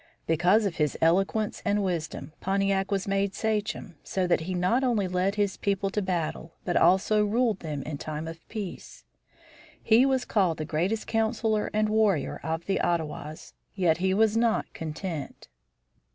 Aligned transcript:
Because 0.25 0.65
of 0.65 0.77
his 0.77 0.97
eloquence 0.99 1.61
and 1.63 1.83
wisdom, 1.83 2.33
Pontiac 2.41 2.89
was 2.89 3.07
made 3.07 3.35
sachem, 3.35 3.97
so 4.03 4.25
that 4.25 4.39
he 4.39 4.55
not 4.55 4.83
only 4.83 5.07
led 5.07 5.35
his 5.35 5.57
people 5.57 5.91
to 5.91 6.01
battle, 6.01 6.55
but 6.65 6.75
also 6.75 7.23
ruled 7.23 7.59
them 7.59 7.83
in 7.83 7.99
time 7.99 8.27
of 8.27 8.39
peace. 8.49 9.03
He 9.79 10.03
was 10.07 10.25
called 10.25 10.57
the 10.57 10.65
greatest 10.65 11.05
councilor 11.05 11.69
and 11.71 11.87
warrior 11.87 12.39
of 12.41 12.65
the 12.65 12.79
Ottawas; 12.81 13.53
yet 13.75 13.97
he 13.99 14.11
was 14.11 14.35
not 14.35 14.65
content. 14.73 15.49